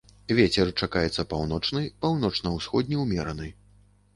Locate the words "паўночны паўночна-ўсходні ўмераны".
1.33-3.47